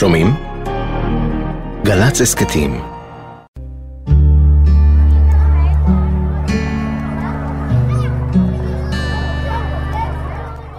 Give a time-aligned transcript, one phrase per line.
[0.00, 0.34] שומעים?
[1.84, 2.80] גל"צ הסכתים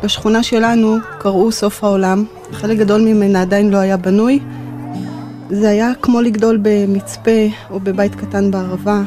[0.04, 4.40] בשכונה שלנו קראו סוף העולם, חלק גדול ממנה עדיין לא היה בנוי.
[5.50, 9.02] זה היה כמו לגדול במצפה או בבית קטן בערבה.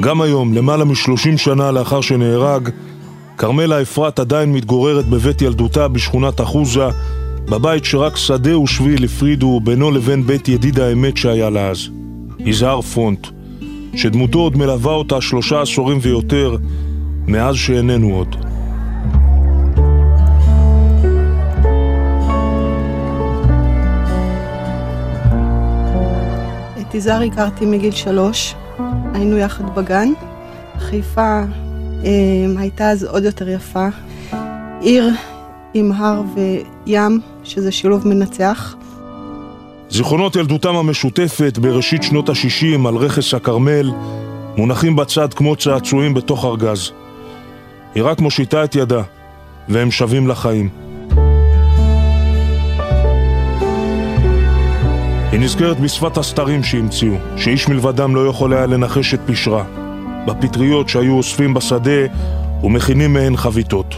[0.00, 2.68] גם היום, למעלה משלושים שנה לאחר שנהרג,
[3.38, 6.88] כרמלה אפרת עדיין מתגוררת בבית ילדותה בשכונת אחוזה,
[7.48, 11.88] בבית שרק שדה ושביל הפרידו בינו לבין בית ידיד האמת שהיה לה אז,
[12.38, 13.26] יזהר פרונט,
[13.96, 16.56] שדמותו עוד מלווה אותה שלושה עשורים ויותר,
[17.26, 18.36] מאז שאיננו עוד.
[26.80, 28.54] את יזהר הכרתי מגיל שלוש,
[29.14, 30.12] היינו יחד בגן.
[30.78, 31.42] חיפה
[32.04, 32.10] אה,
[32.56, 33.88] הייתה אז עוד יותר יפה.
[34.80, 35.10] עיר
[35.74, 38.74] עם הר וים, שזה שילוב מנצח.
[39.88, 43.90] זיכרונות ילדותם המשותפת בראשית שנות ה-60 על רכס הכרמל
[44.56, 46.90] מונחים בצד כמו צעצועים בתוך ארגז.
[47.94, 49.02] היא רק מושיטה את ידה,
[49.68, 50.68] והם שבים לחיים.
[55.32, 59.64] היא נזכרת בשפת הסתרים שהמציאו, שאיש מלבדם לא יכול היה לנחש את פשרה,
[60.26, 62.00] בפטריות שהיו אוספים בשדה
[62.62, 63.94] ומכינים מהן חביתות.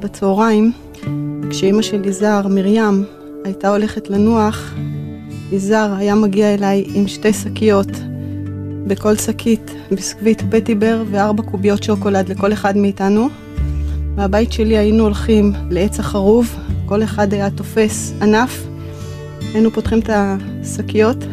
[0.00, 0.72] בצהריים,
[1.50, 3.04] כשאימא של יזהר, מרים,
[3.44, 4.74] הייתה הולכת לנוח,
[5.52, 7.88] יזהר היה מגיע אליי עם שתי שקיות.
[8.86, 13.28] בכל שקית ביסקוויט פטיבר וארבע קוביות שוקולד לכל אחד מאיתנו.
[14.16, 18.66] מהבית שלי היינו הולכים לעץ החרוב, כל אחד היה תופס ענף,
[19.54, 21.24] היינו פותחים את השקיות,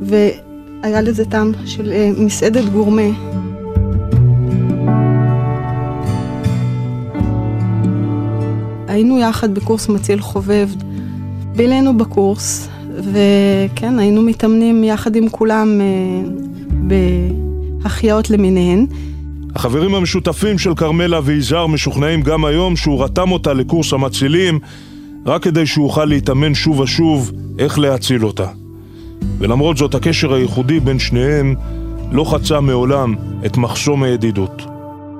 [0.00, 3.08] והיה לזה טעם של אה, מסעדת גורמה.
[8.92, 10.68] היינו יחד בקורס מציל חובב,
[11.56, 12.68] בילינו בקורס,
[12.98, 16.30] וכן, היינו מתאמנים יחד עם כולם אה,
[17.82, 18.86] בהחייאות למיניהן.
[19.54, 24.58] החברים המשותפים של כרמלה ויזהר משוכנעים גם היום שהוא רתם אותה לקורס המצילים
[25.26, 28.46] רק כדי שהוא יוכל להתאמן שוב ושוב איך להציל אותה.
[29.38, 31.54] ולמרות זאת הקשר הייחודי בין שניהם
[32.10, 33.14] לא חצה מעולם
[33.46, 34.62] את מחסום הידידות.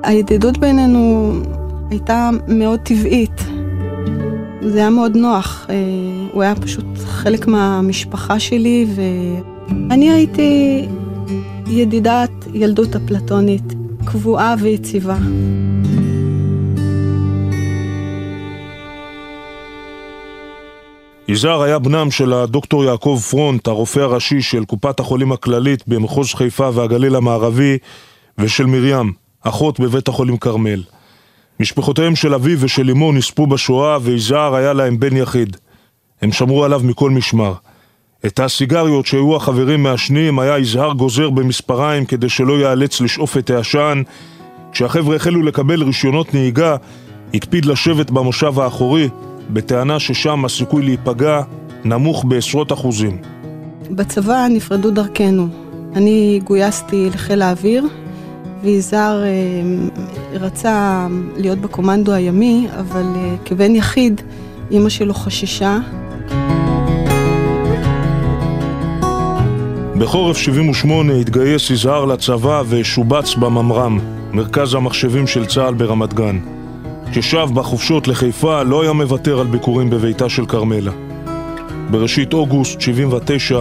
[0.03, 1.33] הידידות בינינו
[1.91, 3.62] הייתה מאוד טבעית.
[4.65, 5.75] זה היה מאוד נוח, אה,
[6.33, 10.85] הוא היה פשוט חלק מהמשפחה שלי ואני הייתי
[11.67, 13.63] ידידת ילדות אפלטונית,
[14.05, 15.17] קבועה ויציבה.
[21.29, 26.71] יזהר היה בנם של הדוקטור יעקב פרונט, הרופא הראשי של קופת החולים הכללית במחוז חיפה
[26.75, 27.79] והגליל המערבי,
[28.39, 29.13] ושל מרים,
[29.43, 30.83] אחות בבית החולים כרמל.
[31.61, 35.57] משפחותיהם של אביו ושל אמו נספו בשואה, ויזהר היה להם בן יחיד.
[36.23, 37.55] הם שמרו עליו מכל משמר.
[38.27, 44.03] את הסיגריות שהיו החברים מעשנים היה יזהר גוזר במספריים כדי שלא ייאלץ לשאוף את העשן.
[44.73, 46.77] כשהחבר'ה החלו לקבל רישיונות נהיגה,
[47.35, 49.09] הקפיד לשבת במושב האחורי,
[49.51, 51.43] בטענה ששם הסיכוי להיפגע
[51.85, 53.19] נמוך בעשרות אחוזים.
[53.91, 55.49] בצבא נפרדו דרכנו.
[55.97, 57.85] אני גויסתי לחיל האוויר,
[58.63, 59.31] ויזהר אה,
[60.41, 61.07] רצה
[61.37, 64.21] להיות בקומנדו הימי, אבל אה, כבן יחיד,
[64.71, 65.79] אימא שלו חששה.
[69.99, 73.99] בחורף 78 התגייס יזהר לצבא ושובץ בממר"ם,
[74.33, 76.39] מרכז המחשבים של צה"ל ברמת גן.
[77.13, 80.93] כששב בחופשות לחיפה לא היה מוותר על ביקורים בביתה של כרמלה.
[81.91, 83.61] בראשית אוגוסט 79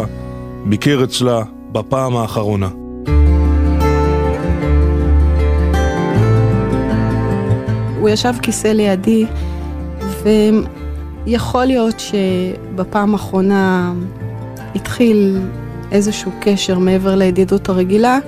[0.65, 2.80] ביקר אצלה בפעם האחרונה.
[8.01, 9.25] הוא ישב כיסא לידי,
[11.25, 13.93] ויכול להיות שבפעם האחרונה
[14.75, 15.37] התחיל
[15.91, 18.19] איזשהו קשר מעבר לידידות הרגילה.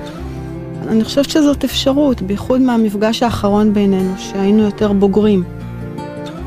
[0.88, 5.44] אני חושבת שזאת אפשרות, בייחוד מהמפגש האחרון בינינו, שהיינו יותר בוגרים.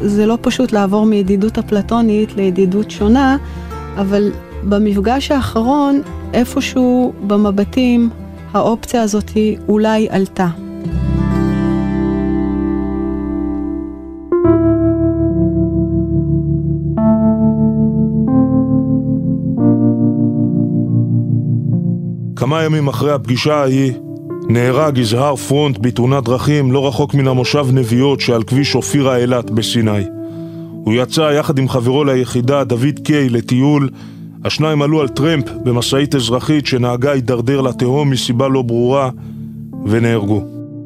[0.00, 3.36] זה לא פשוט לעבור מידידות אפלטונית לידידות שונה,
[3.96, 4.30] אבל
[4.62, 6.02] במפגש האחרון,
[6.32, 8.10] איפשהו במבטים,
[8.52, 9.30] האופציה הזאת
[9.68, 10.48] אולי עלתה.
[22.46, 23.92] כמה ימים אחרי הפגישה ההיא,
[24.48, 30.04] נהרג יזהר פרונט בתאונת דרכים לא רחוק מן המושב נביעות שעל כביש אופירה אילת בסיני.
[30.84, 33.90] הוא יצא יחד עם חברו ליחידה, דוד קיי, לטיול.
[34.44, 39.10] השניים עלו על טרמפ במשאית אזרחית שנהגה הידרדר לתהום מסיבה לא ברורה,
[39.86, 40.44] ונהרגו.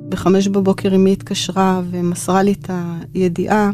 [0.09, 2.71] בחמש בבוקר אמי התקשרה ומסרה לי את
[3.15, 3.71] הידיעה.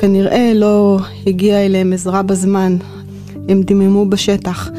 [0.00, 2.76] כנראה לא הגיעה אליהם עזרה בזמן,
[3.48, 4.70] הם דיממו בשטח.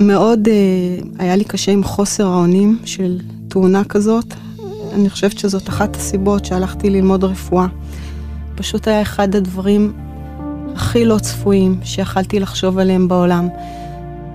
[0.00, 3.18] מאוד uh, היה לי קשה עם חוסר האונים של
[3.48, 4.34] תאונה כזאת.
[4.92, 7.66] אני חושבת שזאת אחת הסיבות שהלכתי ללמוד רפואה.
[8.54, 9.92] פשוט היה אחד הדברים
[10.74, 13.48] הכי לא צפויים שיכלתי לחשוב עליהם בעולם.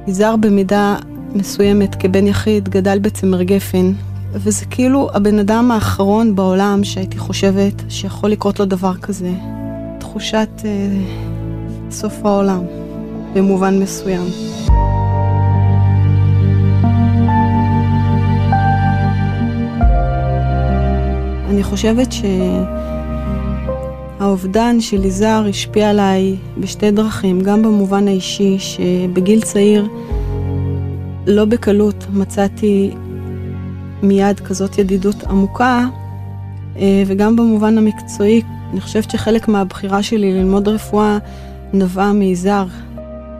[0.07, 0.95] יזהר במידה
[1.33, 3.91] מסוימת כבן יחיד גדל בצמר גפן,
[4.33, 9.33] וזה כאילו הבן אדם האחרון בעולם שהייתי חושבת שיכול לקרות לו דבר כזה.
[9.99, 10.69] תחושת אה,
[11.91, 12.61] סוף העולם,
[13.33, 14.25] במובן מסוים.
[21.49, 22.13] אני חושבת
[24.19, 29.87] שהאובדן של יזהר השפיע עליי בשתי דרכים, גם במובן האישי, שבגיל צעיר
[31.27, 32.91] לא בקלות מצאתי
[34.03, 35.85] מיד כזאת ידידות עמוקה,
[36.77, 38.41] אה, וגם במובן המקצועי,
[38.71, 41.17] אני חושבת שחלק מהבחירה שלי ללמוד רפואה
[41.73, 42.65] נבעה מיזהר.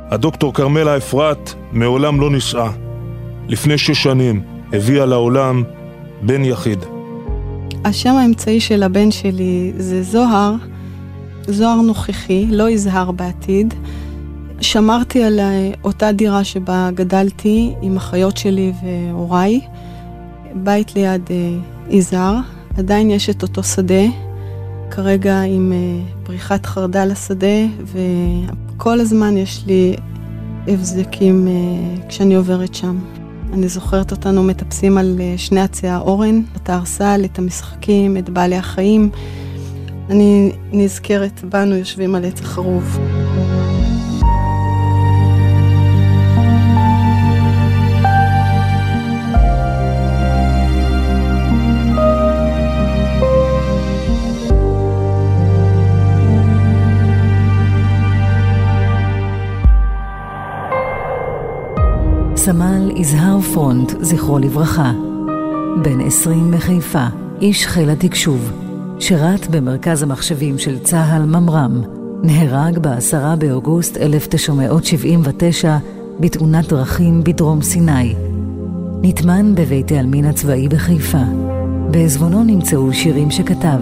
[0.09, 2.69] הדוקטור כרמלה אפרת מעולם לא נישאה.
[3.47, 4.41] לפני שש שנים
[4.73, 5.63] הביאה לעולם
[6.21, 6.94] בן יחיד.
[7.85, 10.55] השם האמצעי של הבן שלי זה זוהר,
[11.47, 13.73] זוהר נוכחי, לא יזהר בעתיד.
[14.61, 15.39] שמרתי על
[15.83, 19.61] אותה דירה שבה גדלתי עם אחיות שלי והוריי.
[20.53, 21.57] בית ליד אה,
[21.89, 22.37] יזהר,
[22.77, 24.03] עדיין יש את אותו שדה,
[24.91, 29.95] כרגע עם אה, פריחת חרדל לשדה, וכל הזמן יש לי
[30.67, 33.14] הבזקים אה, כשאני עוברת שם.
[33.55, 38.55] אני זוכרת אותנו מטפסים על אה, שני עצי האורן, את הארסל, את המשחקים, את בעלי
[38.55, 39.09] החיים.
[40.09, 42.97] אני נזכרת בנו יושבים על עץ החרוב.
[62.35, 64.91] סמל יזהר פרונט, זכרו לברכה.
[65.83, 67.05] בן 20 מחיפה,
[67.41, 68.51] איש חיל התקשוב.
[68.99, 71.81] שירת במרכז המחשבים של צה"ל ממר"ם.
[72.23, 75.77] נהרג ב-10 באוגוסט 1979
[76.19, 78.15] בתאונת דרכים בדרום סיני.
[79.01, 81.23] נטמן בבית העלמין הצבאי בחיפה.
[81.91, 83.79] בעזבונו נמצאו שירים שכתב,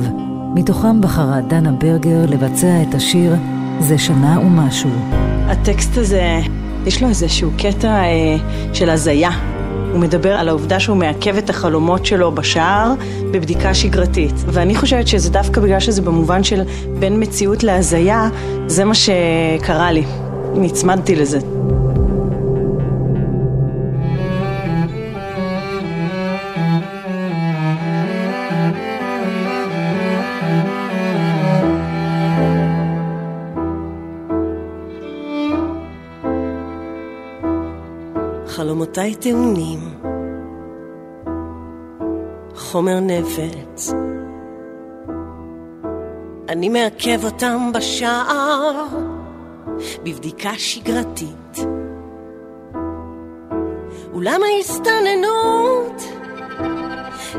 [0.55, 3.35] מתוכם בחרה דנה ברגר לבצע את השיר
[3.79, 4.91] "זה שנה ומשהו".
[5.45, 6.39] הטקסט הזה
[6.85, 8.35] יש לו איזשהו קטע אה,
[8.73, 9.31] של הזיה.
[9.91, 12.93] הוא מדבר על העובדה שהוא מעכב את החלומות שלו בשער
[13.31, 14.33] בבדיקה שגרתית.
[14.47, 16.61] ואני חושבת שזה דווקא בגלל שזה במובן של
[16.99, 18.29] בין מציאות להזיה,
[18.67, 20.03] זה מה שקרה לי.
[20.55, 21.62] נצמדתי לזה.
[38.93, 39.79] חלומותיי טעונים,
[42.55, 43.93] חומר נפץ.
[46.49, 48.87] אני מעכב אותם בשער,
[50.03, 51.57] בבדיקה שגרתית.
[54.13, 56.03] אולם ההסתננות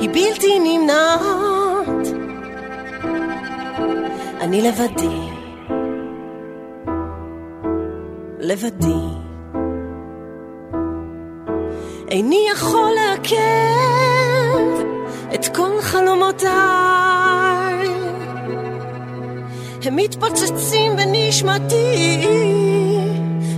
[0.00, 2.06] היא בלתי נמנעת.
[4.40, 5.20] אני לבדי,
[8.38, 9.24] לבדי.
[12.14, 13.37] איני יכול לעכב
[15.35, 16.50] את כל חלומותיי.
[19.85, 22.26] הם מתפוצצים בנשמתי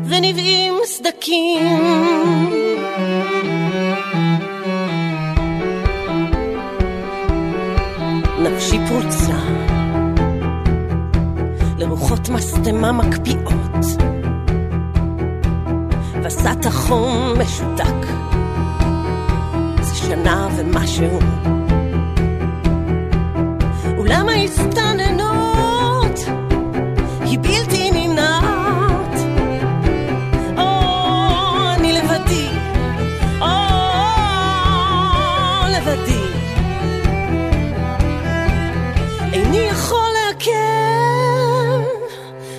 [0.04, 1.78] ונבעים סדקים.
[8.38, 9.38] נפשי פרוצה
[11.78, 13.86] לרוחות משטמה מקפיאות.
[16.22, 18.15] וסת החום משותק
[24.46, 26.18] אולם ההסתננות
[27.20, 29.14] היא בלתי נמנעת.
[30.58, 30.62] או,
[31.74, 32.48] אני לבדי,
[33.40, 33.46] או,
[35.76, 36.24] לבדי.
[39.32, 40.52] איני יכול לעכב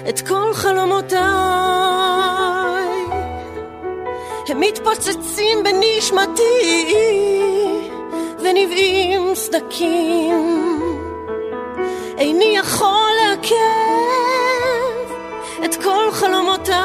[0.10, 1.18] את כל חלומותיי.
[4.48, 6.44] הם מתפוצצים בנשמתי.
[8.40, 10.67] ונבעים סדקים.
[12.18, 13.56] איני יכול לעכב
[15.66, 16.78] את כל חלומותיי.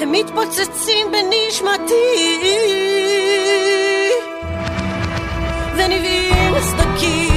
[0.00, 1.94] הם מתפוצצים בנשמתי
[5.76, 7.35] ונבעים סדקים.